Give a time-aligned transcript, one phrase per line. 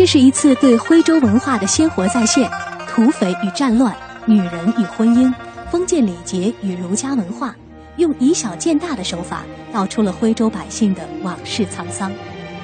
[0.00, 2.50] 这是一次对徽州文化的鲜活再现，
[2.88, 5.30] 土匪与战乱，女人与婚姻，
[5.70, 7.54] 封建礼节与儒家文化，
[7.96, 12.10] 用以小见大的手法道出了徽州百姓的往事沧桑。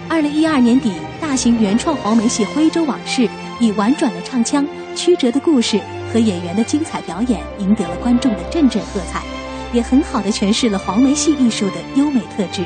[0.08, 3.28] 二零一二年底，大型原创黄梅戏《徽州往事》
[3.60, 5.78] 以婉转的唱腔、曲折的故事
[6.10, 9.20] 和演员的精彩表演，赢得了观众的阵阵喝彩，
[9.74, 12.64] 也很好的诠释了黄梅戏艺术的优美特质。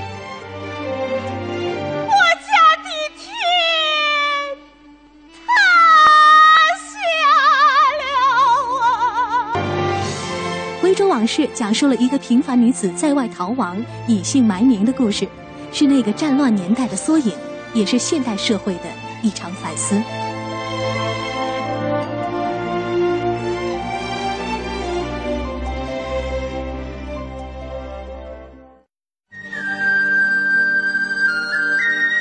[11.20, 13.77] 往事讲述了一个平凡女子在外逃亡、
[14.09, 15.29] 隐姓埋名的故事，
[15.70, 17.30] 是那个战乱年代的缩影，
[17.74, 18.84] 也是现代社会的
[19.23, 19.95] 一场反思。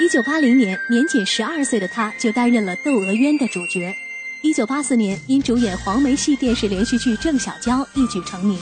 [0.02, 3.96] 一九八零年，年仅十二岁的她就担任了《窦娥冤》的主角。
[4.42, 8.58] 一九八四年，因主演黄梅戏电视连续剧《郑小娇》一举成名。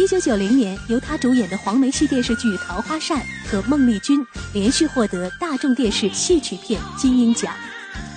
[0.00, 3.18] 一九九零年，由他主演的黄梅戏电视剧《桃花扇》
[3.50, 7.52] 和孟丽君连续获得大众电视戏曲片金鹰奖。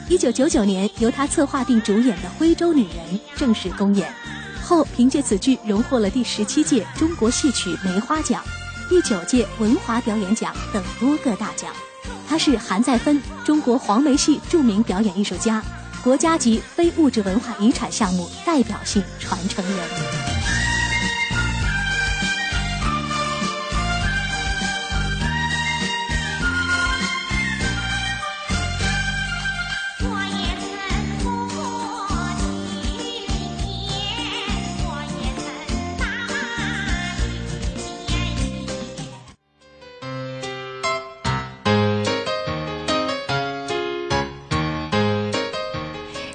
[0.07, 4.09] 一九九九年，由他策划并主演的《徽州女人》正式公演，
[4.63, 8.41] 后凭借此剧荣获了第十七届中国戏曲梅花奖、
[8.87, 11.69] 第九届文华表演奖等多个大奖。
[12.25, 15.61] 他是韩再芬，中国黄梅戏著名表演艺术家。
[16.01, 20.62] 国家级非物质文化遗产项目代表性传承人。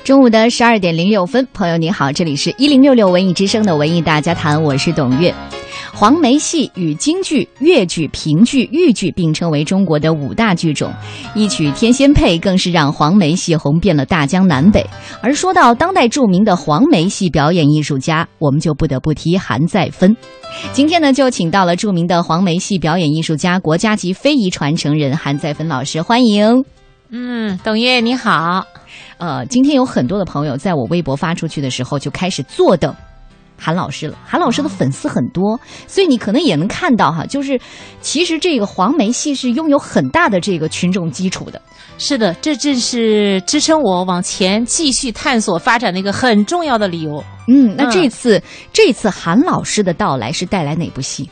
[0.09, 5.35] 中午的十二点零六分，朋友你好，这里是一零六六文艺之声的文艺大家谈，我是董月。
[5.93, 10.91] 黄梅戏与京剧、越剧、评剧、豫剧并称为中国的五大剧种，
[11.35, 14.83] 一曲《天仙配》更是让黄梅戏红遍了大江南北。
[15.21, 20.17] 而说到当代著名的黄梅戏表演艺术家，我们就不得不提韩再芬。
[20.73, 26.65] 今天呢，就请到了著名的黄梅戏表演艺术家、国家级非遗传承人韩再芬老师，欢迎。
[27.11, 28.65] 嗯，董月你好。
[29.19, 32.95] 呃，今天有很多的朋友在我微博发出去的时候就开始坐等
[33.57, 34.17] 韩老师了。
[34.25, 35.59] 韩老师的粉丝很多，
[35.89, 37.61] 所以你可能也能看到哈，就是
[38.01, 41.61] 其实这个黄梅戏是拥有很大的这个群众基础的。
[41.99, 47.23] 是的，这正是支撑我往前继续探索发展的一个很重要的理由。
[47.49, 48.41] 嗯，那这次
[48.73, 51.29] 这次韩老师的到来是带来哪部戏？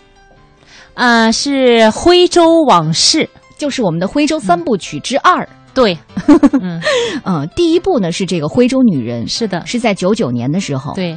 [0.94, 3.18] 啊，是《徽州往事》，
[3.56, 5.48] 就是我们的《徽州三部曲》之二。
[5.76, 5.96] 对，
[6.60, 6.82] 嗯
[7.24, 10.94] 嗯，第一部呢是这个徽州女人，是的，是在九九年的时候。
[10.94, 11.16] 对，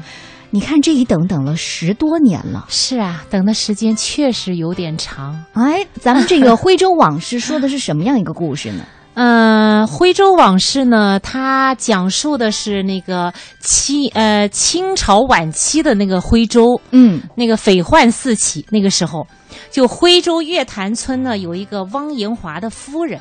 [0.51, 2.65] 你看这一等等了十多年了。
[2.67, 5.41] 是啊，等的时间确实有点长。
[5.53, 8.83] 哎，咱们这个徽州往事说的是什么样一个故事呢？
[9.13, 19.25] 嗯，徽州往事呢，它讲述的是那个清呃清朝晚期的那个徽州，嗯，那个匪患四起，那个时候，
[19.71, 23.19] 就徽州月坛村呢有一个汪延华的夫人。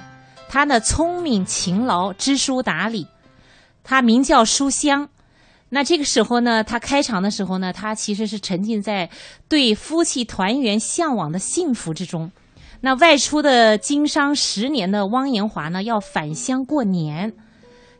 [0.49, 3.07] 他呢聪明勤劳，知书达理，
[3.85, 5.09] 他名叫书香。
[5.69, 9.11] 那这个时候呢，他开场的时候呢，他其实是沉浸在
[9.49, 12.31] 对夫妻团圆向往的幸福之中。
[12.81, 17.35] 那外出的经商十年的汪延华呢，要返乡过年，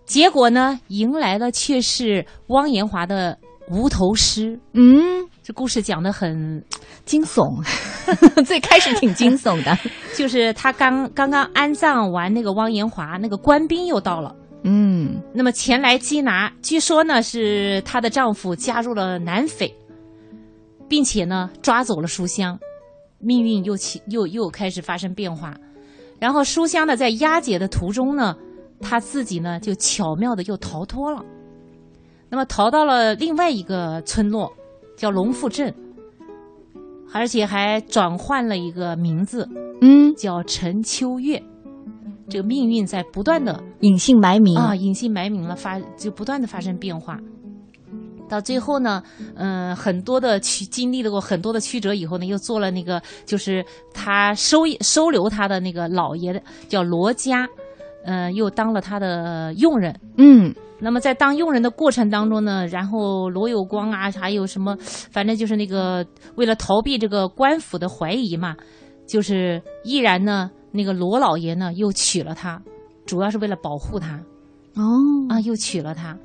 [0.07, 3.39] 结果呢，迎来的却是汪延华的
[3.71, 4.59] 无头尸。
[4.73, 5.29] 嗯。
[5.49, 6.63] 这故事讲的很
[7.07, 7.65] 惊悚，
[8.45, 9.75] 最开始挺惊悚的，
[10.15, 19.75] 就是他刚刚刚安葬完那个汪延华，那个官兵又到了，嗯，那么前来缉拿，据说呢是她的丈夫加入了南匪，
[20.87, 22.59] 并且呢抓走了书香，
[23.19, 25.55] 命运又起又又开始发生变化，
[26.21, 28.37] 然后书香呢在押解的途中呢，
[28.83, 31.25] 她自己呢就巧妙的又逃脱了，
[32.29, 34.53] 那么逃到了另外一个村落。
[34.99, 35.73] 叫龙富镇，
[37.15, 39.49] 而且还转换了一个名字，
[39.81, 41.41] 嗯，叫陈秋月。
[42.29, 47.17] 这个命运在不断的隐姓埋名啊，隐姓埋名了，发就不断的发生变化。
[48.29, 49.03] 到最后呢，
[49.37, 53.65] 嗯，很多的曲经历了过很多的曲折以后呢，又做了那个，就是
[53.95, 57.49] 他收收留他的那个老爷的叫罗家，
[58.05, 60.53] 嗯，又当了他的佣人，嗯。
[60.81, 68.55] 那么在当佣人的过程当中呢，然后罗有光啊，还有什么，反正就是那个为了逃避这个官府的怀疑嘛，
[69.07, 72.63] 就是毅然呢，那个罗老爷呢又娶了她，
[73.07, 74.21] 主要是为了保护她。
[74.77, 74.85] 哦
[75.29, 76.17] 啊，又娶了她，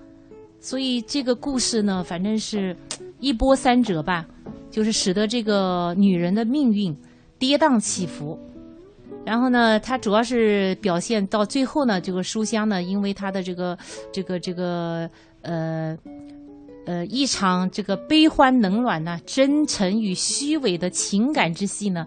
[0.59, 2.77] 所以这个故事呢，反正是
[3.19, 4.25] 一波三折吧，
[4.69, 6.95] 就是使得这个女人的命运
[7.39, 8.37] 跌宕起伏。
[9.25, 13.77] 然后呢，它主要是表现到最后呢，这个书香呢，因为他的这个
[14.11, 15.09] 这个这个
[15.41, 15.97] 呃
[16.85, 22.05] 呃一场这个悲欢冷暖呢，真诚与虚伪的情感之戏呢，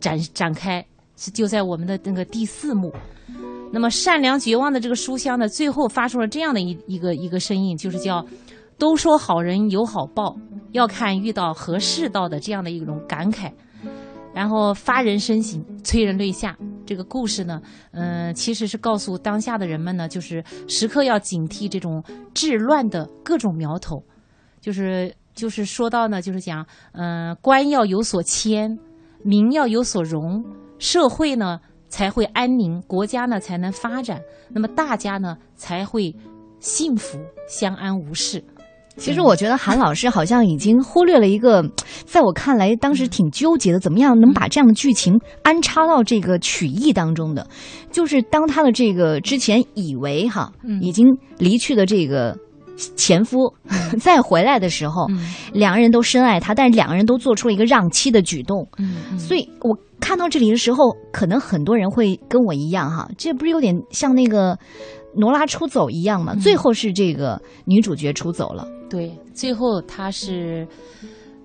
[0.00, 0.84] 展展开，
[1.16, 2.92] 是就在我们的那个第四幕。
[3.72, 8.26] 那么善良绝望的这个书香呢，最后发出了这样的一一个一个声音，就是叫
[8.76, 10.36] “都说好人有好报，
[10.72, 13.50] 要看遇到合适道”的这样的一种感慨，
[14.34, 16.56] 然后发人深省，催人泪下。
[16.86, 17.60] 这个故事呢，
[17.92, 22.02] 嗯、其实是告诉当下的人们呢，就是时刻要警惕这种
[22.34, 24.02] 治乱的各种苗头，
[24.60, 28.76] 就是就是说到呢，就是讲，嗯、官要有所谦，
[29.22, 30.44] 民要有所容，
[30.80, 36.12] 社会呢才会安宁，国家呢才能发展，那么大家呢才会
[36.58, 38.42] 幸福相安无事。
[39.00, 41.64] 其实我觉得韩老师好像已经忽略了一个，
[42.04, 47.46] 在我看来当时挺纠结的，怎么样能把这样的剧情安插到这个曲艺当中的？
[47.90, 51.06] 就是当他的这个之前以为哈嗯已经
[51.38, 52.36] 离去的这个
[52.94, 53.38] 前夫
[53.98, 58.68] 再回来的时候，嗯两个人都深爱他，但是两个人都做出了一个让妻的举动。
[58.78, 64.58] 嗯所以我看到这里的时候，可能很多人会跟我一样哈，这不是有点像那个
[65.14, 66.34] 罗拉出走一样吗？
[66.34, 68.68] 最后是这个女主角出走了。
[68.90, 70.66] 对，最后他是，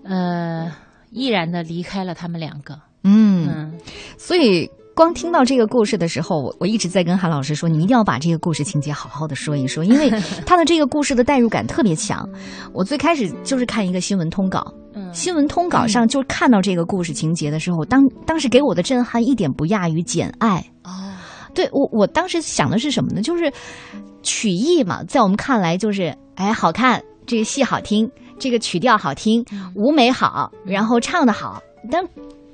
[0.04, 0.70] 呃，
[1.12, 2.74] 毅然的离开了他们两个。
[3.04, 3.80] 嗯，嗯
[4.18, 10.10] 所以光听到这个故事的时候，我我一直在跟韩老师说，你一定要把这个故事情节好好的说一说，因为
[10.46, 12.28] 他的这个故事的代入感特别强。
[12.74, 20.66] 我最开始就是看一个新闻通稿，嗯新闻通稿上就看到这个故事情节的时候，当当时给我的震撼一点不亚于《简爱》。
[20.90, 21.14] 哦，
[21.54, 23.22] 对我，我当时想的是什么呢？
[23.22, 23.52] 就是
[24.24, 29.44] 曲艺嘛，在我们看来就是，哎，好看，这个戏好听，这个曲调好听，
[29.76, 31.62] 舞美好，然后唱的好，
[31.92, 32.04] 但。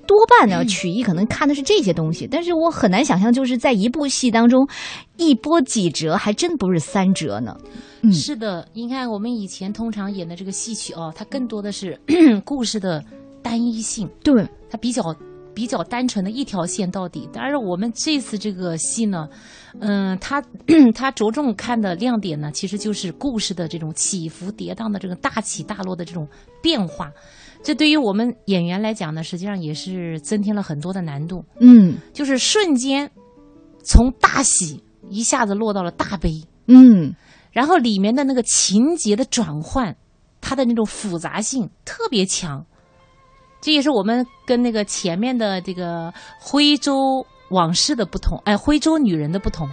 [0.08, 4.68] 多半呢，曲艺可能看的是这些东西，但是我很难想象，就是在一部戏当中，
[5.16, 7.56] 一波几折，还真不是三折呢。
[8.02, 8.12] 嗯。
[8.12, 11.98] 是的，你看我们以前通常演的这个戏曲哦，它更多的是
[12.44, 13.02] 故事的
[13.42, 15.16] 单一性，对，它比较
[15.54, 17.30] 比较单纯的一条线到底。
[17.32, 19.28] 但是我们这次这个戏呢，
[19.80, 20.42] 嗯，它
[20.96, 26.28] 它着重看的亮点呢，其实就是故事的这种起伏跌宕的这种大起大落的这种
[26.62, 27.12] 变化。
[27.64, 33.12] 这对于我们演员来讲呢，实际上也是增添了很多的难度，嗯就是瞬间
[33.84, 36.42] 从大喜一下子落到了大悲。
[36.68, 37.14] 嗯，
[37.52, 39.96] 然后里面的那个情节的转换，
[40.40, 42.66] 它的那种复杂性特别强，
[43.62, 49.70] 这也是我们跟那个前面的这个徽州往事的不同，哎，徽州女人的不同，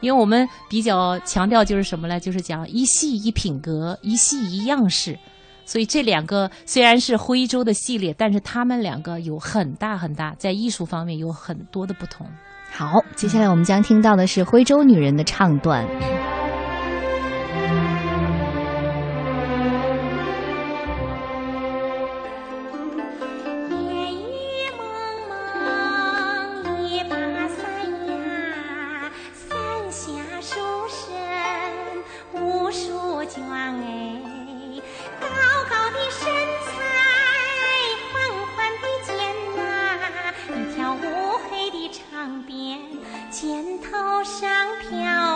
[0.00, 2.20] 因为我们比较强调就是什么呢？
[2.20, 5.18] 就是讲一戏一品格，一戏一样式。
[5.64, 12.26] 所以这两个虽然是徽州的系列，但是他们两个有很大很大在艺术方面有很多的不同。
[12.70, 15.86] 好，接下来我们将听到的是徽州女人的唱段。
[42.22, 42.78] 上边
[43.32, 44.48] 肩头上
[44.78, 45.31] 飘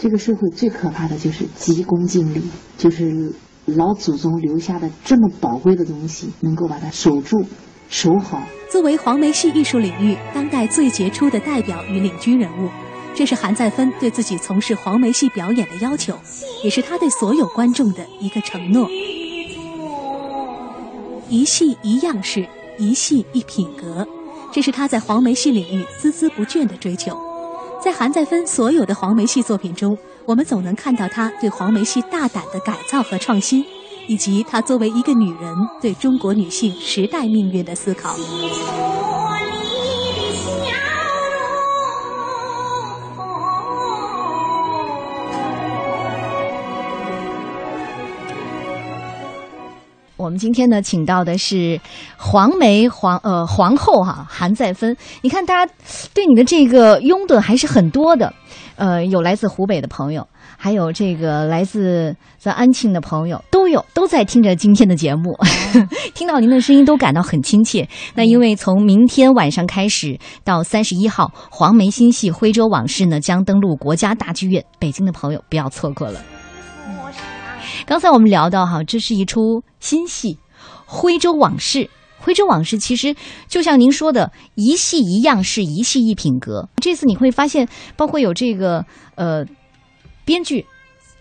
[0.00, 2.40] 这个社会最可怕的就是急功近利，
[2.76, 3.32] 就是
[3.66, 7.44] 老祖宗留下的这么宝贵的东西，能够把它守住、
[7.90, 8.40] 守好。
[8.70, 12.68] 作为黄梅戏艺术领域当代最杰出的代表与领军人物，
[13.12, 16.16] 这是韩再芬对自己从事黄梅戏表演的要求，
[16.62, 18.88] 也是他对所有观众的一个承诺。
[21.28, 22.46] 一戏一样式，
[22.78, 24.06] 一戏一品格，
[24.52, 27.18] 这是他在黄梅戏领域孜孜不倦的追求。
[27.88, 33.64] 在韩再芬所有的黄梅戏作品中，我们总能看到她对黄梅戏大胆的改造和创新，
[34.06, 38.14] 以及她作为一个女人对中国女性时代命运的思考。
[50.28, 51.80] 我们今天呢，请到的是
[52.18, 54.94] 黄梅皇呃皇后哈韩再芬。
[55.22, 55.72] 你看，大家
[56.12, 58.30] 对你的这个拥趸还是很多的，
[58.76, 65.34] 呃，有来自湖北的朋友，还有这个来自咱安庆的朋友，都有都在听着今天的节目，
[66.12, 67.88] 听到您的声音都感到很亲切。
[68.14, 76.20] 那因为从明天晚上开始到三十一号，黄梅新戏《徽州往事》呢将登陆国家大剧院，北京的朋友不要错过了。
[77.88, 80.34] 刚才我们聊到哈，这是一出新戏
[80.84, 81.78] 《徽州往事》。
[82.18, 83.16] 《徽州往事》其实
[83.48, 86.68] 就像您说的，一戏一样是一戏一品格。
[86.82, 87.66] 这次你会发现，
[87.96, 89.42] 包括有这个呃
[90.26, 90.66] 编剧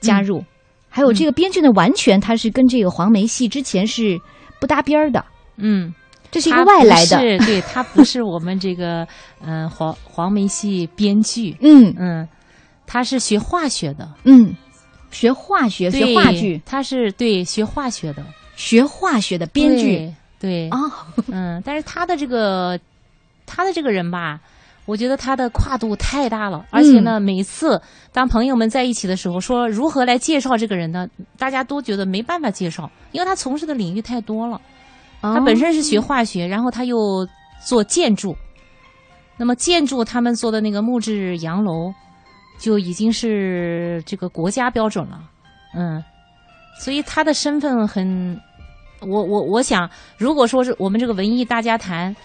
[0.02, 0.44] 加入，
[0.90, 4.20] 还有这个编剧呢，完全他是跟这个黄梅戏之前是
[4.60, 5.24] 不搭边儿的。
[5.56, 5.94] 嗯，
[6.30, 9.08] 这是一个外来的，是对他不是我们这个
[9.40, 11.96] 嗯、呃黄黄梅戏编剧，嗯。
[11.98, 12.28] 嗯，
[12.86, 14.54] 他是学化学的，嗯，
[15.18, 18.24] 学化学、学对话剧、他是对学化学的。
[18.56, 20.14] 学化学的编剧。
[20.40, 20.70] 对，对。
[20.70, 20.78] 啊，
[21.32, 22.80] 嗯，但是他的这个
[23.48, 24.40] 他的这个人吧，
[24.86, 27.82] 我觉得他的跨度太大了，而且呢，每次
[28.12, 31.08] 当朋友们在一起的时候，说如何来介绍这个人呢，
[31.38, 34.62] 大家都觉得没办法介绍，因为他从事的领域太多了。
[35.20, 37.28] 他他本身是学化学，然后他又
[37.66, 38.36] 做建筑，
[39.36, 41.92] 那么建筑他们做的那个木质洋楼，
[42.58, 45.20] 就已经是这个国家标准了，
[45.76, 46.04] 嗯，
[46.80, 48.40] 所以他的身份很，
[49.02, 52.16] 我我我想，如果说是我们这个文艺大家谈，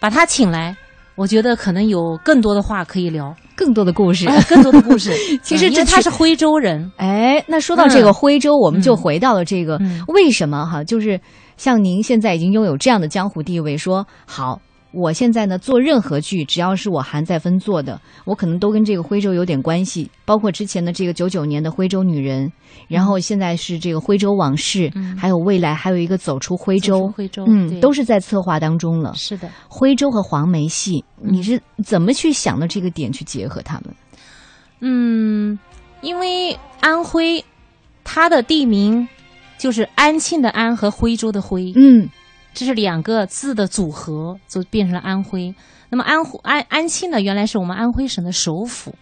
[0.00, 0.76] 把他请来，
[1.14, 4.28] 我觉得可能有更多的话可以聊，更多的故事。
[4.28, 5.12] 哎更多的故事。
[5.42, 8.14] 其实这是他是徽州人，哎，那说到这个嗯。
[8.14, 10.02] 徽州，我们就嗯回到了这个、嗯。
[10.08, 10.84] 为什么哈？
[10.84, 11.18] 就是
[11.56, 14.60] 像您现在已经拥有这样的江湖地位，说好，
[14.96, 20.10] 我现在呢做任何剧，只要是我韩再芬做的，我可能都跟这个徽州有点关系。
[20.24, 22.48] 包括之前的这个九九年的《徽州女人》，
[22.88, 29.12] 然后现在是这个《徽州往事》嗯还有未来还有一个《走出徽州》，徽州，嗯，都是在策划当中了。
[29.14, 29.50] 是的。
[29.68, 33.94] 徽州和黄梅戏，嗯你是怎么去想到这个点去结合他们？
[34.80, 35.58] 嗯，
[36.00, 37.44] 因为安徽
[38.02, 39.06] 它的地名
[39.58, 42.08] 就是安庆的安和徽州的徽，嗯
[42.56, 45.54] 这是两个字的组合，就变成了安徽。
[45.90, 48.94] 那么安徽安安庆呢，原来是我们安徽省的首府，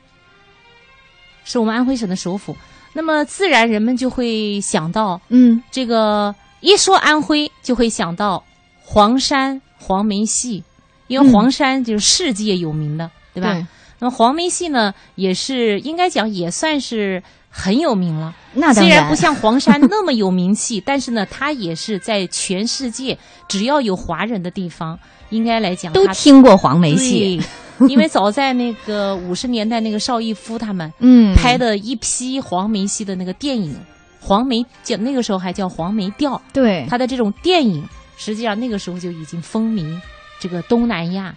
[1.44, 2.56] 是我们安徽省的首府。
[2.92, 8.42] 那么自然人们就会想到嗯这个，一说安徽就会想到
[8.82, 10.64] 黄山黄梅戏，
[11.06, 13.52] 因为嗯黄山就是世界有名的，对吧？
[13.52, 13.66] 对
[14.00, 17.22] 那么黄梅戏呢，也是应该讲也算是
[17.56, 18.34] 很有名了。
[18.52, 23.16] 那当虽然不像黄山那么有名气， 但是呢，它也是在全世界
[23.48, 24.98] 只要有华人的地方，
[25.30, 27.40] 应该来讲都听过黄梅戏，
[27.88, 33.76] 因为早在那个五十年代，那个邵逸夫他们嗯，拍的一批黄梅戏的那个电影，
[34.20, 39.96] 黄梅叫那个时候还叫黄梅调，对，他的这种电影，实际上那个时候就已经风靡
[40.40, 41.34] 这个东南亚。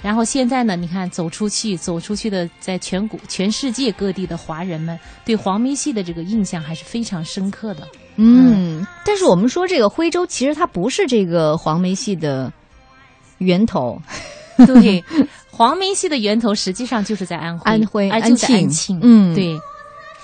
[0.00, 7.86] 然后现在呢，你看走出去，走出去的，在全国、全世界各地的华人们对黄梅戏的这个印象还是非常深刻的。
[8.16, 12.52] 嗯，但是我们说这个徽州其实它不是这个黄梅戏的
[13.38, 14.00] 源头，
[14.66, 15.02] 对，
[15.50, 18.98] 黄梅戏的源头实际上就是在安徽，安徽安，庆安庆。
[19.02, 19.56] 嗯，，对，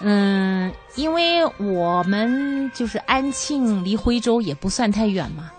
[0.00, 5.52] 嗯，因为我们就是安庆离徽州也不算太远嘛，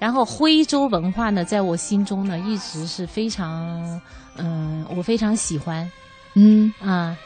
[0.00, 4.00] 然后徽州文化呢，在我心中呢一直是非常，
[4.36, 5.88] 嗯，我非常喜欢。
[6.34, 6.72] 嗯。
[6.80, 7.16] 啊、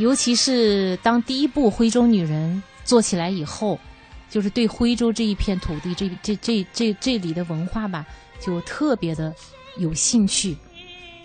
[0.00, 3.78] 尤其是当第一部《徽州女人》做起来以后，
[4.30, 8.06] 就是对徽州这一片土地，这这这这这里的文化吧，
[8.40, 9.34] 就特别的
[9.76, 10.56] 有兴趣，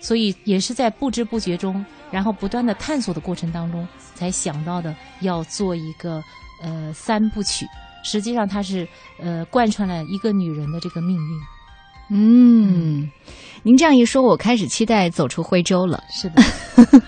[0.02, 6.22] 所以也是在不知不觉中，然后不断的探索的过程当中，才想到的要做一个
[6.60, 7.66] 呃三部曲。
[8.08, 8.88] 实际上，它是
[9.20, 11.40] 呃贯穿了一个女人的这个命运。
[12.10, 13.10] 嗯，
[13.62, 16.02] 您这样一说，我开始期待走出徽州了。
[16.10, 16.42] 是的，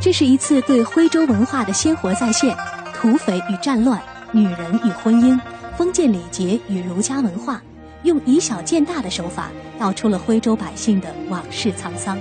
[0.00, 2.56] 这是一次对徽州文化的鲜活再现，
[2.94, 5.38] 土匪与战乱、女人与婚姻、
[5.76, 7.60] 封建礼节与儒家文化，
[8.04, 12.18] 用以小见大的手法道出了徽州百姓的往事沧桑。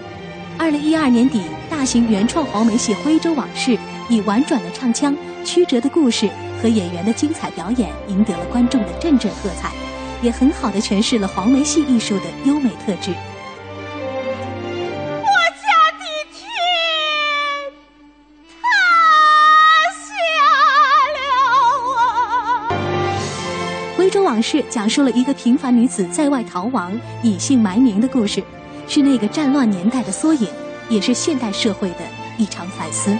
[0.57, 3.71] 二零一二年底，大型原创黄梅戏《徽州往事》
[4.09, 6.29] 以婉转的唱腔、曲折的故事
[6.61, 9.71] 和演员的精彩表演，赢得了观众的阵阵喝彩，
[10.21, 13.11] 也很好的诠释了黄梅戏艺术的优美特质。
[15.19, 15.67] 我家
[15.99, 16.43] 的天，
[18.61, 18.67] 塌
[19.99, 20.13] 下
[21.15, 21.19] 了
[21.99, 22.69] 啊！
[23.97, 26.91] 《徽州往事》讲述了一个平凡女子在外逃亡、
[27.23, 28.43] 隐姓埋名的故事，
[28.87, 30.47] 是那个战乱年代的缩影，
[30.89, 31.99] 也是现代社会的
[32.37, 33.17] 一场反思。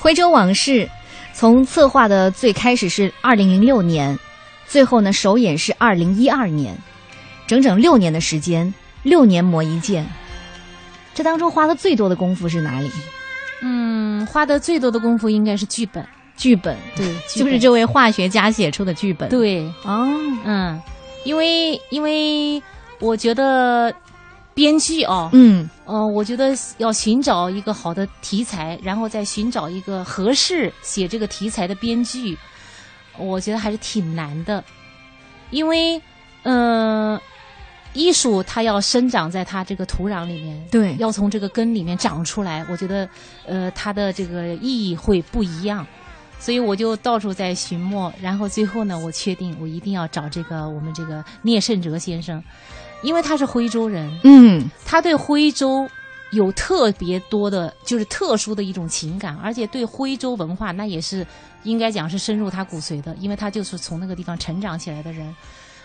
[0.00, 0.88] 徽州往事
[1.34, 4.18] 从策划的最开始是二零零六年，
[4.66, 6.74] 最后呢首演是二零一二年，
[7.46, 10.06] 整整六年的时间，六年磨一剑。
[11.14, 12.90] 这当中花的最多的功夫是哪里？
[13.60, 16.02] 嗯，花的最多的功夫应该是剧本，
[16.34, 20.08] 剧本，对，剧本就是这位化学家写出的剧本。，对，哦，
[20.44, 20.80] 嗯，
[21.24, 22.62] 因为因为
[23.00, 23.94] 我觉得
[24.60, 25.70] 编剧哦，嗯。
[25.86, 32.36] 呃，我觉得要寻找一个好的题材，然后再寻找一个合适写这个题材的编剧，
[33.16, 34.62] 我觉得还是挺难的，
[35.48, 36.00] 因为，
[36.42, 37.18] 嗯、
[37.94, 40.94] 艺术它要生长在它这个土壤里面，对。
[40.98, 43.08] 要从这个根里面长出来，我觉得，
[43.46, 45.86] 呃，它的这个意义会不一样。
[46.38, 52.42] 所以我就到处在寻摸，然后最后呢，我确定我一定要找这个我们这个聂胜哲先生，
[53.02, 55.88] 因为他是徽州人，嗯他对徽州
[56.30, 61.26] 有特别多的，就是特殊的一种情感，而且对徽州文化那也是
[61.64, 65.34] 应该讲是深入他骨髓的，因为他就是从那个地方成长起来的人。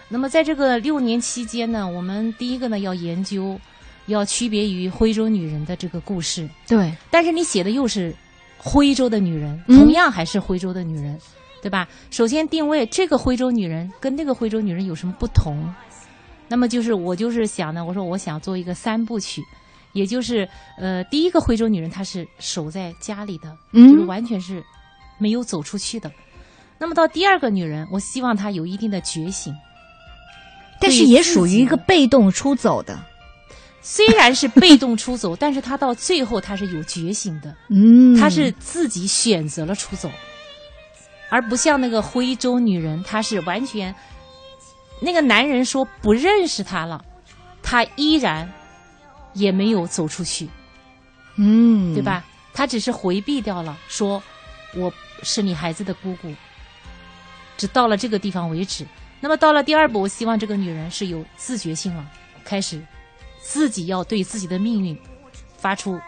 [0.08, 3.60] 那么在这个六年期间呢，我们第一个呢要研究，
[4.06, 8.16] 要区别于徽州女人的这个故事，对，但是你写的又是
[8.58, 11.20] 徽州的女人，嗯同样还是徽州的女人，
[11.60, 11.88] 对吧？
[12.12, 15.74] 首先定位这个徽州女人跟那个徽州女人有什么不同？
[16.48, 19.42] 那么就是我就是想呢，我说我想做一个三部曲，
[19.94, 24.64] 也就是呃，第一个徽州女人她是守在家里的，嗯就是完全是
[25.18, 26.12] 没有走出去的。
[26.78, 29.54] 那么到第二个女人，我希望她有一定的觉醒，
[30.80, 33.00] 但是也属于一个被动出走的。
[33.82, 37.56] 虽然是被动出走， 但是她到最后她是有觉醒的。
[37.70, 40.10] 嗯她是自己选择了出走，
[41.30, 43.94] 而不像那个徽州女人，她是完全
[45.00, 47.04] 那个男人说不认识她了，
[47.62, 48.52] 她依然
[49.34, 50.50] 也没有走出去，
[51.36, 52.02] 嗯，对？
[52.02, 52.24] 吧？
[52.54, 54.22] 她只是回避掉了，说
[54.74, 56.34] 我是你孩子的姑姑，
[57.58, 58.86] 只到了这个地方为止。
[59.20, 62.06] 那么到了第二步，我希望这个女人是有自觉性了，
[62.44, 62.82] 开始
[63.42, 64.98] 自己要对自己的命运
[65.58, 66.00] 发出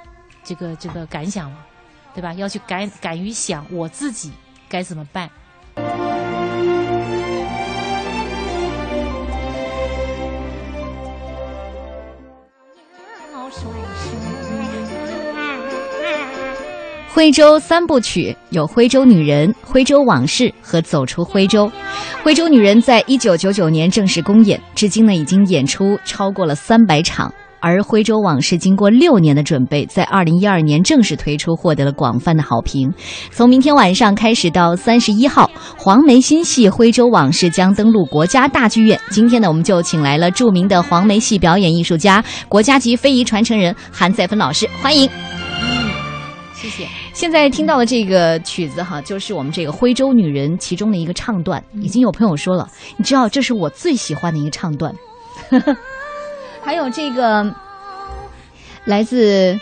[0.44, 1.66] 这个这个感想了，
[2.14, 2.34] 对吧？
[2.34, 4.32] 要去敢敢于想我自己
[4.70, 5.30] 该怎么办。
[17.10, 21.66] 徽州三部曲有《徽州女人》《徽州往事》和《走出徽州》。
[22.24, 27.34] 《徽州女人》在一九九九年正式公演，至今呢已经演出超过了三百场。
[27.60, 32.92] 而《徽州往事》经过六年的准备，在二零一二年正式推出，获得了广泛的好评。
[33.32, 39.00] 从明天晚上开始到三十一号，黄梅新戏《徽州往事》将登陆国家大剧院。
[39.10, 45.10] 今天呢，我们就请来了著名的黄梅戏表演艺术家、国家级非遗传承人韩再芬老师，欢迎。
[46.54, 46.88] 谢谢。
[47.14, 51.64] 现在听到的这个曲子哈，就是我们这个徽州女人其中的一个唱段。
[51.82, 52.68] 已经有朋友说了，
[52.98, 54.94] 你知道这是我最喜欢的一个唱段。
[56.68, 57.50] 还有这个
[58.84, 59.58] 来自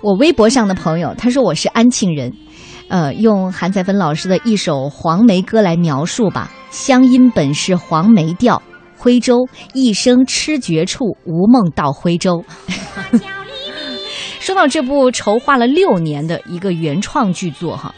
[0.00, 2.32] 我微博上的朋友，他说我是安庆人，
[2.88, 6.50] 呃，用韩再芬老师的一首黄梅歌来描述吧。
[6.72, 8.60] 乡音本是黄梅调，
[8.98, 12.44] 徽州一生痴绝处，无梦到徽州。
[14.40, 17.94] 说到这部筹划了六年的一个原创剧作哈，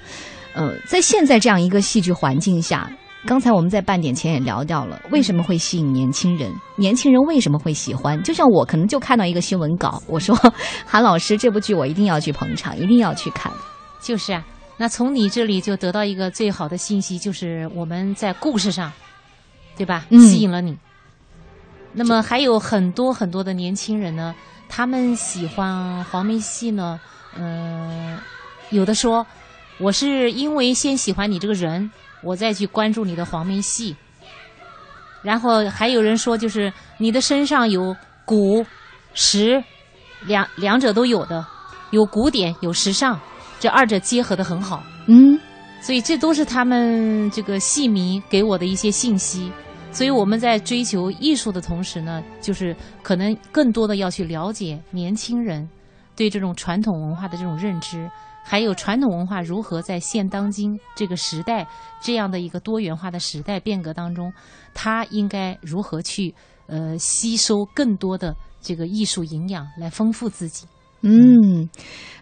[0.53, 2.91] 呃，在现在这样一个戏剧环境下，
[3.29, 6.51] 刚才我们在半点前也聊到了，为什么会吸引年轻人？
[6.77, 8.21] 年轻人为什么会喜欢？
[8.23, 10.35] 就像我可能就看到一个新闻稿，我说
[10.87, 13.53] 韩老师这部剧我一定要去捧场，一定要去看。
[14.01, 14.43] 就是啊，
[14.79, 18.91] 那从你这里就得到一个最好的信息，就是我们在故事上，
[19.77, 20.07] 对吧？
[20.09, 20.75] 嗯吸引了你。
[21.93, 24.35] 那么还有很多很多的年轻人呢，
[24.71, 26.99] 他们喜欢黄梅戏呢，
[27.37, 28.17] 嗯、
[28.71, 29.27] 有的说
[29.79, 31.91] 我是因为先喜欢你这个人，
[32.23, 33.97] 我再去关注你的黄梅戏。
[35.23, 38.65] 然后还有人说，就是你的身上有古、
[39.15, 39.63] 时，
[40.27, 41.45] 两两者都有的，
[41.91, 43.19] 有古典有时尚，
[43.59, 44.83] 这二者结合的很好。
[45.07, 45.39] 嗯，
[45.81, 49.51] 所以这都是他们这个戏迷给我的一些信息。
[49.91, 55.69] 所以我们在追求艺术的同时呢，就是可能更多的要去了解年轻人
[56.15, 58.09] 对这种传统文化的这种认知，
[58.49, 61.69] 还有传统文化如何在现当今这个时代
[62.01, 64.33] 这样的一个多元化的时代变革当中，
[64.73, 66.35] 它应该如何去
[66.67, 70.67] 呃吸收更多的这个艺术营养来丰富自己。
[71.03, 71.69] 嗯，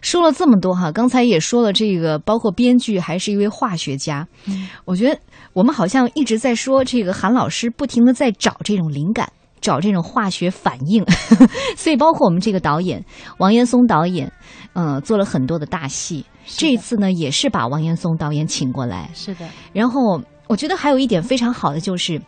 [0.01, 4.27] 说了这么多哈，刚才也说了这个，包括编剧还是一位化学家。
[4.45, 5.19] 嗯我觉得
[5.53, 9.31] 我们好像一直在说这个韩老师不停的在找这种灵感，
[9.67, 11.03] 找这种化学反应，
[11.75, 13.03] 所以包括我们这个导演
[13.37, 14.31] 王岩松导演，
[14.71, 16.25] 嗯、做了很多的大戏。
[16.45, 22.21] 这次呢，也是把王岩松导演请过来，是的，然后我觉得还有一点非常好的就是，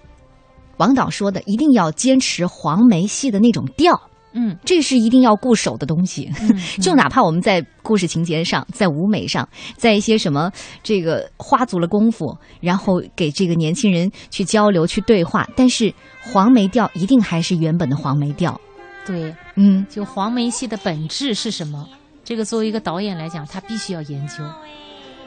[0.76, 4.09] 王导说的一定要坚持黄梅戏的那种调。
[4.34, 6.32] 嗯，这是一定要固守的东西。
[6.42, 10.52] 嗯 就哪怕我们在故事情节上，在舞美上，在一些什么
[10.84, 18.60] 这个花足了功夫，然后给这个年轻人去交流、去对话，但是黄梅调一定还是原本的黄梅调。
[19.06, 19.36] 对。
[19.56, 21.88] 嗯就黄梅戏的本质是什么？
[22.24, 24.44] 这个作为一个导演来讲，他必须要研究，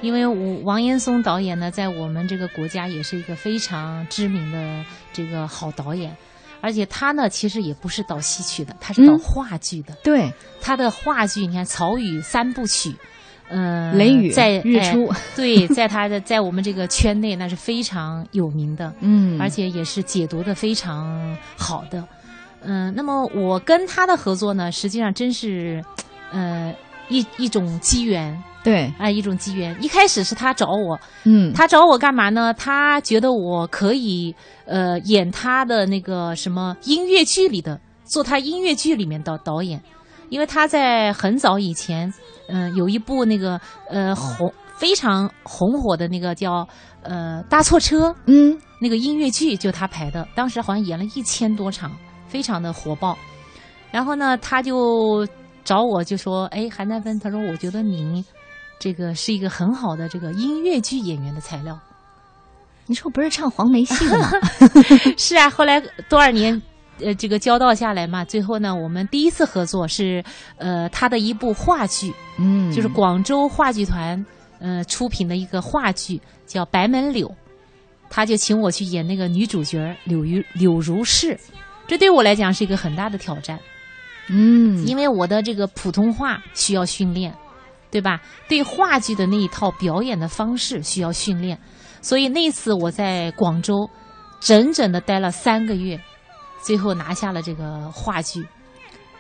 [0.01, 6.17] 因为我王岩松导演呢，在我们这个国家也是一个非常知名的这个好导演，
[6.63, 9.93] 而且他呢，其实也不是导戏曲的，他是导嗯话剧的。
[10.03, 12.95] 对，他的话剧，你看曹禺三部曲，
[13.51, 18.95] 嗯、雷雨在日出哎 对，在他的在我们这个圈内那是非常有名的。
[19.01, 22.03] 嗯而且也是解读的非常好的。
[22.63, 25.85] 嗯、那么我跟他的合作呢，实际上真是，
[26.31, 26.73] 呃，
[27.09, 29.77] 一一种机缘对，啊、一种机缘。
[29.83, 32.55] 一开始是他找我，嗯，他找我干嘛呢？
[32.55, 34.35] 他觉得我可以，
[34.67, 39.83] 呃，演他的那个什么音乐剧里的，做他音乐剧里面的导演，
[40.29, 42.13] 因为他在很早以前，
[42.49, 46.67] 嗯、有一部那个呃红非常红火的那个叫
[47.03, 51.91] 呃搭错车，嗯那个音乐剧就他排的，当时好像演了一千多场，
[52.29, 53.19] 非常的火爆。
[53.91, 55.27] 然后呢，他就
[55.65, 58.25] 找我就说：“哎，韩丹芬，他说我觉得你
[58.83, 61.79] 这个是一个很好的这个音乐剧演员的材料。
[62.87, 64.29] 你说不是唱黄梅戏的吗？
[65.17, 66.61] 是啊，后来多少年，
[66.99, 70.21] 呃，这个交道下来嘛，最后呢，我们第一次合作是
[70.57, 74.27] 呃他的一部话剧，嗯，就是广州话剧团
[74.59, 77.29] 呃出品的一个话剧，叫《白门柳》，
[78.11, 81.39] 他就请我去演那个女主角柳如柳如是，
[81.87, 83.57] 这对我来讲是一个很大的挑战，
[84.29, 87.33] 嗯，因为我的这个普通话需要训练，
[87.93, 88.21] 对吧？
[88.49, 91.57] 对话剧的那一套表演的方式需要训练，
[92.01, 93.89] 所以那次我在广州
[94.41, 96.01] 整整的待了三个月，
[96.63, 98.45] 最后拿下了这个话剧。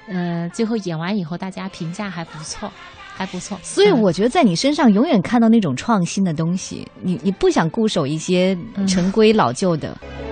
[0.08, 2.72] 嗯、最后演完以后，大家评价还不错，
[3.14, 3.56] 还不错。
[3.62, 9.96] 所以嗯我觉得在你身上永远看到那种创新的东西，你你不想固守一些嗯陈规老旧的。
[10.00, 10.31] 他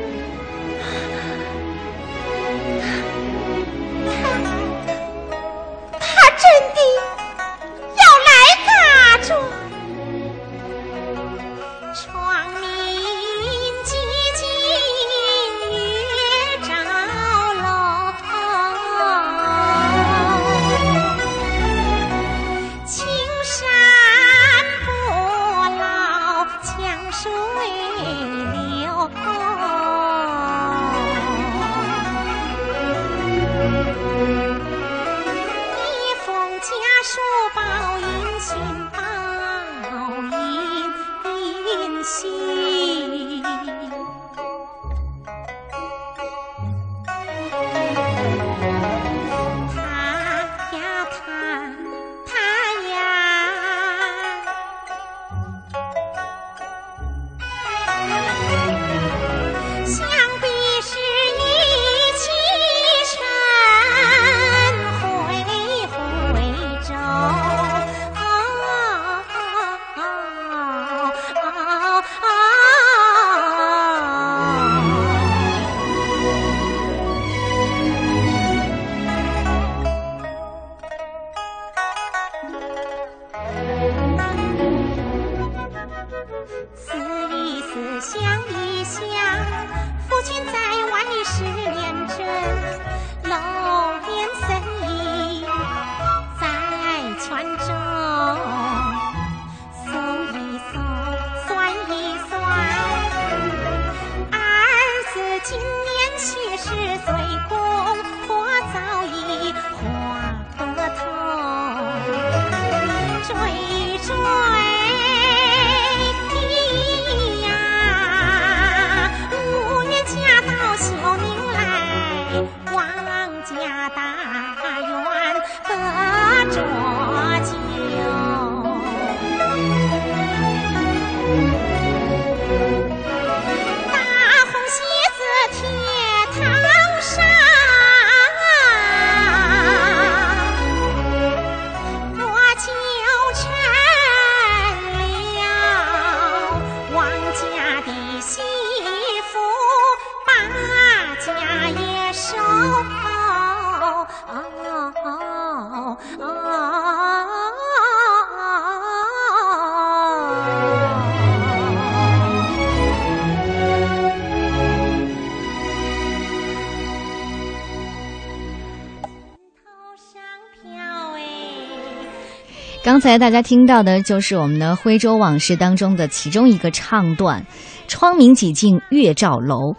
[172.83, 177.45] 刚才大家听到的就是我们的《徽州往事》当中的其中一个唱段
[177.87, 179.75] ，“窗明几净月照楼”。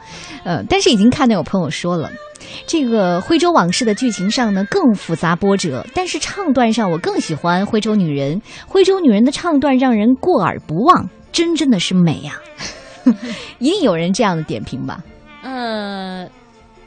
[0.45, 2.09] 呃，但是已经看到有朋友说了，
[2.67, 8.39] 这个《徽州往事》的剧情上呢更复杂波折，但是唱段上我更喜欢《徽州女人》。
[8.67, 12.39] 徽州女人的唱段让人过耳不忘，真真的是美呀、
[13.57, 15.03] 一定有人这样的点评吧？
[15.41, 16.29] 呃，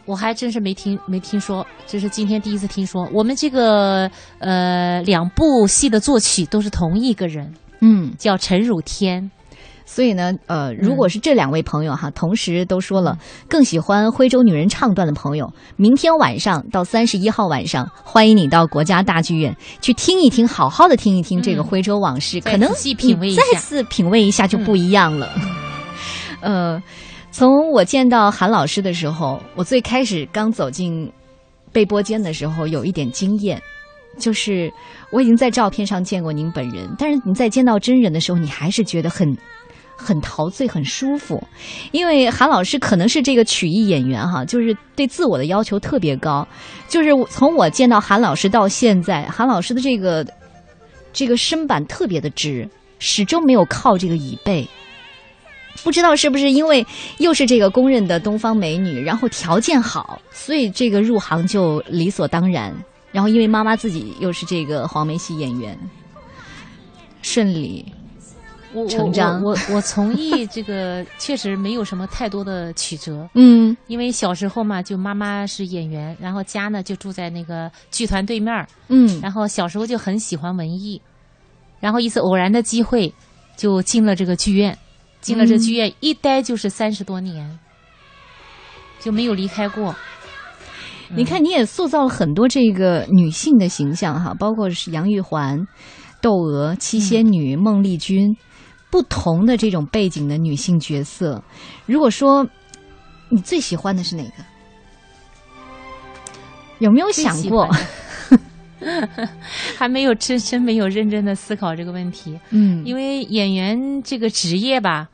[0.06, 3.08] 我还真是没听没听说，这是今天第一次听说。
[3.12, 8.12] 我们这个呃两部戏的作曲都是同一个人，嗯。
[8.18, 9.30] 叫陈汝天。
[9.86, 25.28] 所以呢，呃，如果是这两位朋友哈，同时都说了更喜欢徽州女人唱段的朋友，明天晚上到三十一号晚上，欢迎你到国家大剧院去听一听，好好的听一听这个徽州往事，可能细品味一下你再次品味一下就不一样了。
[26.40, 26.82] 呃，
[27.36, 31.12] 从我见到韩老师的时候，我最开始刚走进
[31.72, 33.60] 备播间的时候，有一点惊艳。
[34.20, 34.72] 就是
[35.10, 39.36] 我已经在照片上见过您本人，但是你在见到真人的时候，你还是觉得很
[39.98, 41.42] 很陶醉、很舒服。
[41.90, 46.46] 因为韩老师可能是这个曲艺演员哈，就是对自我的要求特别高。
[46.86, 50.24] 就是从我见到韩老师到现在，韩老师的这个
[51.12, 52.70] 这个身板特别的直，
[53.00, 54.64] 始终没有靠这个椅背。
[55.82, 56.86] 不知道是不是因为
[57.18, 62.74] 又是这个公认的东方美女，然后条件好，所以这个入行就理所当然。
[63.12, 65.78] 然后因为妈妈自己又是这个黄梅戏演员，
[67.22, 67.84] 顺理
[68.88, 69.40] 成章。
[69.40, 73.76] 我我我我从艺这个确实没有什么太多的曲折， 嗯。
[73.86, 79.20] 因为小时候嘛，就妈妈是演员，然后家呢就住在那个剧团对面儿，嗯。
[79.20, 81.00] 然后小时候就很喜欢文艺，
[81.78, 83.14] 然后一次偶然的机会
[83.56, 84.76] 就进了这个剧院，
[85.24, 87.58] 进了这剧院、一待就是三十多年，
[89.00, 89.96] 就没有离开过。
[91.08, 95.66] 你看，你也塑造了很多这个女性的形象哈，包括是杨玉环、
[96.20, 98.36] 窦娥、七仙女、孟丽君，
[98.90, 101.42] 不同的这种背景的女性角色。
[101.86, 102.46] 如果说
[103.30, 104.44] 你最喜欢的是哪个？
[106.80, 107.68] 有没有想过？
[109.78, 115.08] 还没有真真没有认真的思考这个问题，嗯，因为演员这个职业吧，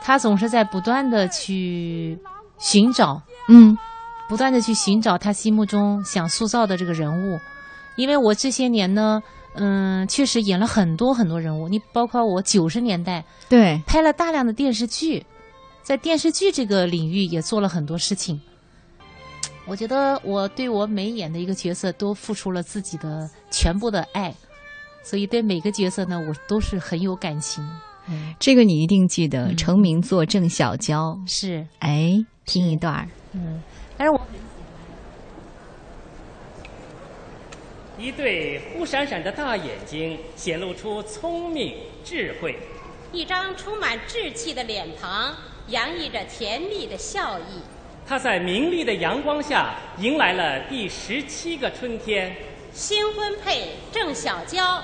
[0.00, 2.18] 他总是在不断的去
[2.58, 3.76] 寻找，嗯
[4.28, 7.38] 不断的去寻找他心目中想塑造的这个人物。
[7.96, 9.22] 因为我这些年呢，
[9.54, 15.26] 嗯，确实演了很多很多人物，你包括我九十年代对，拍了大量的电视剧，
[15.82, 18.40] 在电视剧这个领域也做了很多事情。
[19.66, 24.34] 我觉得我对我每演的一个角色都付出了自己的全部的爱，
[25.02, 27.62] 所以对每个角色呢，我都是很有感情。
[28.10, 29.46] 嗯，这个你一定记得。
[29.46, 32.12] 嗯成名作郑小娇，是，哎，
[32.46, 33.08] 听一段儿。
[33.32, 33.62] 嗯，
[33.96, 34.20] 但是我
[37.98, 42.58] 一对忽闪闪的大眼睛显露出聪明智慧。
[43.12, 45.34] 一张充满稚气的脸庞，
[45.68, 47.60] 洋溢着甜蜜的笑意。
[48.06, 52.34] 他在明丽的阳光下迎来了第十七个春天。
[52.72, 54.82] 新婚配郑小娇，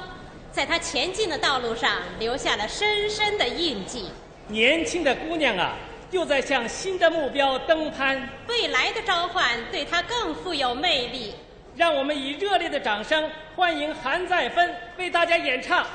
[0.56, 4.08] 在她前进的道路上留下了深深的印记。
[4.48, 5.76] 年轻的姑娘啊，
[6.10, 8.26] 又在向新的目标登攀。
[8.48, 11.34] 未来的召唤对她更富有魅力。
[11.76, 15.86] 让我们以热烈的掌声欢迎韩再芬为大家演唱。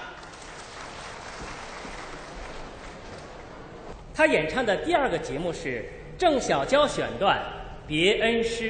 [4.13, 5.83] 他演唱的第二个节目是
[6.19, 7.35] 郑小娇选段
[7.87, 8.69] 《别恩师》。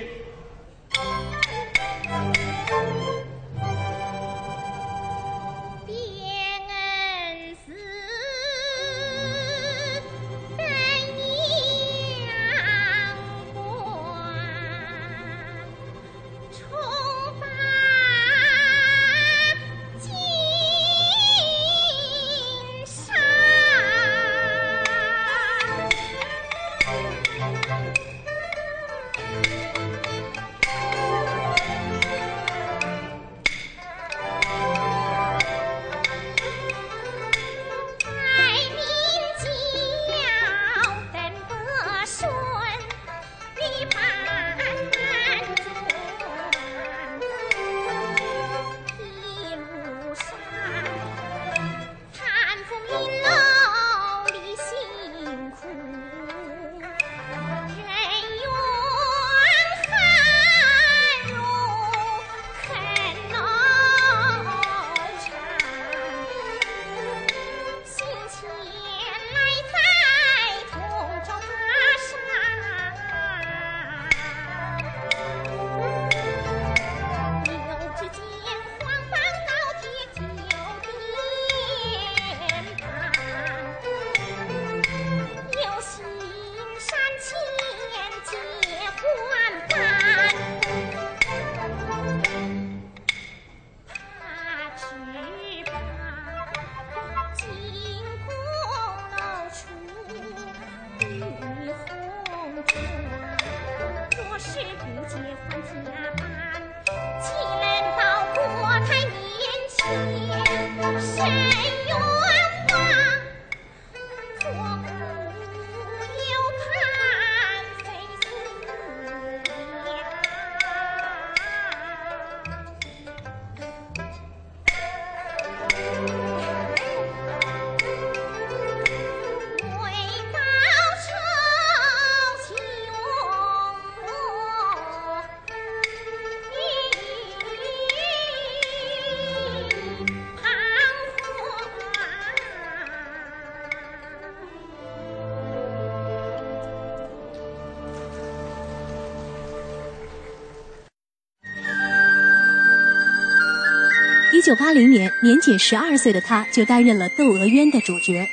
[154.34, 158.26] 一九八零年，年仅十二岁的他就担任了《窦娥冤》的主角。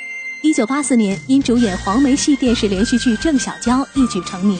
[0.43, 4.57] 一九八四年，因主演黄梅戏电视连续剧《郑小娇》一举成名。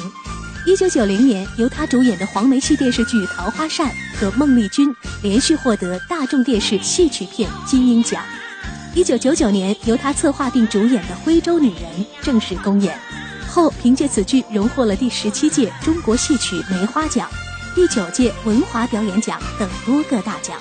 [0.67, 3.87] 一九九零年，由他主演的黄梅戏电视剧《桃花扇》
[4.19, 8.21] 和孟丽君连续获得大众电视戏曲片金鹰奖。
[8.93, 12.99] 一九九九年，由他策划并主演的《徽州女人》正式公演，
[13.49, 17.31] 后凭借此剧荣获了第十七届中国戏曲梅花奖、
[17.77, 20.59] 第九届文华表演奖等多个大奖。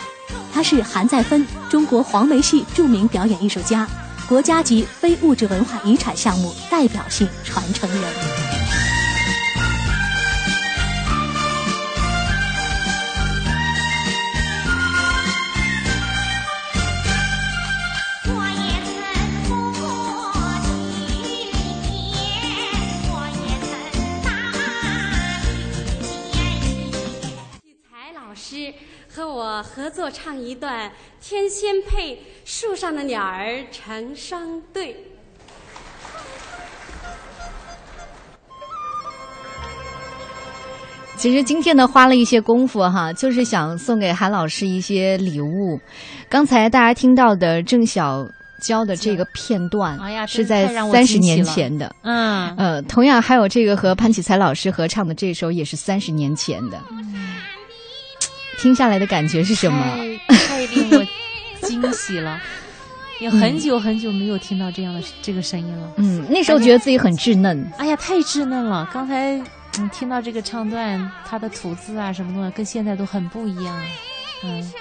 [0.58, 3.88] 他是韩再芬，中国黄梅戏著名表演艺术家，
[4.28, 8.47] 国家级非物质文化遗产项目代表性传承人。
[29.18, 30.88] 和我合作唱一段
[31.20, 32.16] 《天仙配》，
[32.46, 34.96] 树上的鸟儿成双对。
[41.16, 45.80] 其实今天呢，花了一些功夫哈，就是想送给韩老师一些礼物。
[46.30, 48.24] 刚才大家听到的郑晓
[48.62, 49.98] 娇的这个片段，
[50.28, 51.92] 是在三十年前的。
[52.04, 56.80] 嗯，呃，同样还有这个和潘启才老师合唱的这首，也是三十年前的。
[58.58, 59.98] 听下来的感觉是什么？
[60.28, 61.06] 太太令我
[61.68, 62.40] 惊喜了，
[63.20, 65.92] 也很久很久没有听到这样的这个声音了。
[65.98, 67.70] 嗯，那时候觉得自己很稚嫩。
[67.78, 68.88] 哎呀，太稚嫩了！
[68.94, 69.40] 刚才
[69.80, 73.80] 嗯听到这个唱段，它的吐字啊什么东西，跟现在都很不一样。
[74.44, 74.72] 嗯，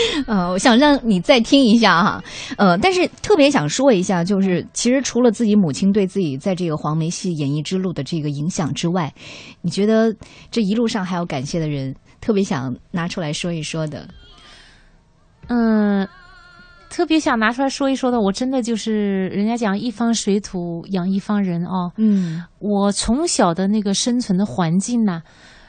[0.26, 2.22] 呃，我想让你再听一下哈，
[2.56, 9.12] 呃，但是特别想说一下，就是其实除了自己母亲对自己在这个黄梅戏演艺之路的这个影响之外，
[9.62, 10.14] 你觉得
[10.50, 14.08] 这一路上还有感谢的人，特别想拿出来说一说的？
[15.48, 16.06] 嗯，
[16.90, 21.90] 特别想拿出来说一说的，我真的就是人家讲一方水土养一方人哦。
[21.96, 25.22] 嗯我从小的那个生存的环境呢，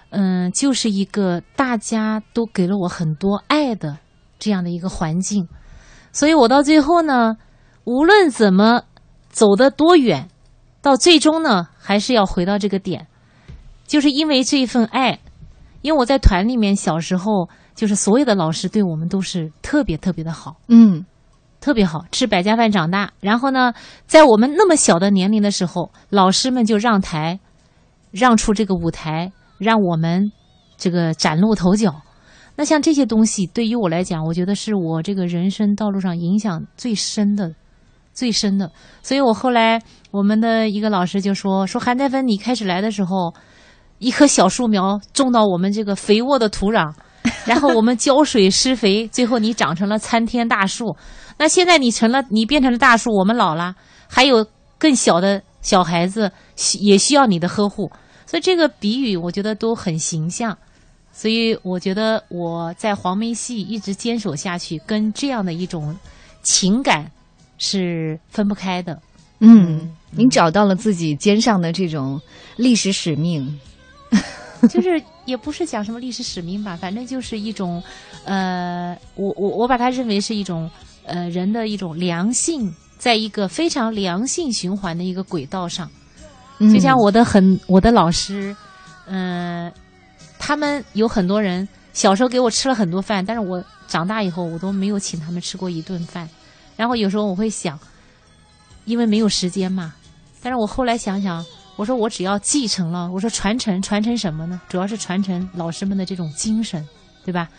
[0.09, 3.97] 嗯，就是一个大家都给了我很多爱的
[4.39, 5.47] 这样的一个环境，
[6.11, 7.35] 所以我到最后呢，
[7.83, 8.83] 无论怎么
[9.29, 10.29] 走得多远，
[10.81, 13.07] 到最终呢，还是要回到这个点，
[13.85, 15.19] 就是因为这一份爱，
[15.81, 21.05] 因为我在团里面小时候，就是所有的老师对我们都是特别特别的好，嗯
[21.59, 23.11] 特别好，吃百家饭长大。
[23.19, 23.73] 然后呢，
[24.07, 27.39] 在我们那么小的年龄的时候，老师们就让台，
[28.11, 30.31] 让出这个舞台，让我们
[30.77, 32.01] 这个崭露头角。
[32.59, 37.55] 那像这些东西，对于我来讲，我觉得是我这个人生道路上影响最深的、
[38.13, 38.69] 最深的。
[39.01, 39.81] 所以我后来
[40.11, 43.33] 我们的一个老师就说：“说韩再芬，你开始来的时候，
[43.99, 46.93] 一棵小树苗种到我们这个肥沃的土壤，
[47.45, 50.97] 然后我们浇水施肥，最后你长成了参天大树。
[51.37, 53.73] 那现在你成了，你变成了大树，我们老了，
[54.09, 54.45] 还有
[54.77, 56.29] 更小的小孩子
[56.81, 57.89] 也需要你的呵护。
[58.25, 60.57] 所以这个比喻，我觉得都很形象。
[61.19, 65.93] 所以我觉得我在黄梅戏一直坚守下去，跟这样的一种
[66.43, 67.11] 情感
[67.57, 68.97] 是分不开的。
[69.39, 72.17] 嗯，您找到了自己肩上的这种
[72.55, 73.59] 历史使命。
[74.69, 77.83] 就是也不是讲什么历史使命吧，反正就是一种，
[78.23, 80.71] 呃，我我我把它认为是一种
[81.03, 85.91] 呃人的一种良性，在一个非常良性循环的一个轨道上。
[86.59, 88.55] 嗯就像我的很我的老师，
[89.07, 89.69] 嗯、
[90.39, 96.27] 他们有很多人小时候给我吃了很多饭，但是我长大以后我都没有请他们吃过一顿饭。
[96.75, 97.77] 然后有时候我会想，
[98.85, 99.93] 因为没有时间嘛，
[100.41, 104.59] 但是我后来想想，我说我只要继承了，我说传承传承什么呢？
[104.69, 106.87] 主要是传承老师们的这种精神，
[107.25, 107.49] 对吧？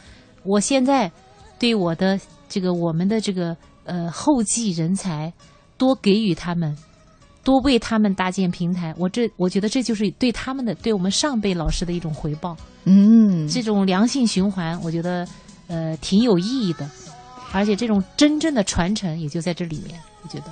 [0.42, 1.12] 我现在
[1.58, 2.18] 对我的
[2.48, 3.54] 这个我们的这个
[3.84, 5.30] 呃后继人才，
[5.76, 6.74] 多给予他们，
[7.42, 12.56] 多为他们搭建平台，我这我觉得这就是对他们的对我们上辈老师的一种回报。
[12.84, 15.26] 嗯，这种良性循环，我觉得
[15.68, 16.88] 呃挺有意义的，
[17.52, 20.46] 而且这种真正的传承也就在这里面，我觉得。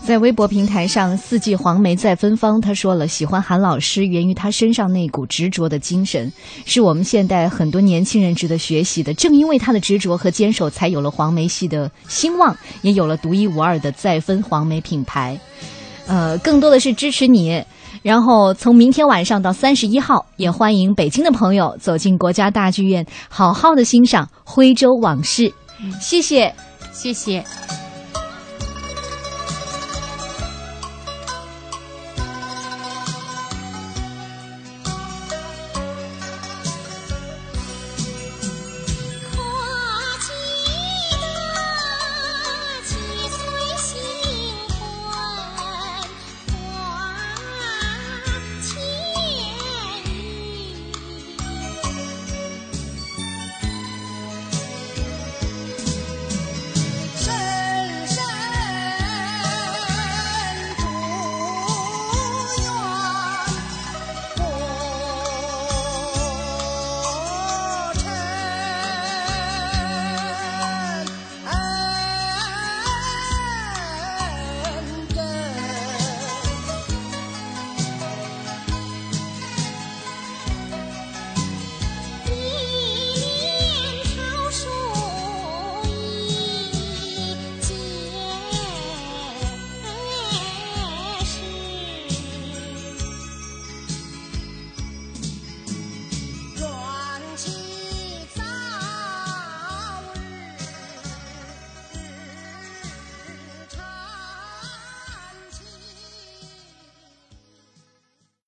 [0.00, 2.60] 在微博平台上，四季黄梅在芬芳。
[2.60, 6.32] 他说了，喜欢韩老师源于他身上那股执着的精神，
[6.64, 9.12] 是我们现代很多年轻人值得学习的。
[9.12, 15.38] 正因为他的执着和坚守，才有了黄梅系的兴旺，也有了独一无二的再芬黄梅品牌。
[16.08, 17.62] 呃，更多的是支持你。
[18.02, 25.52] 然后从明天晚上到三十一号，也欢迎北京的朋友走进国家大剧院，好好的欣赏徽州往事。
[26.00, 26.52] 谢谢。
[26.92, 27.44] 谢谢。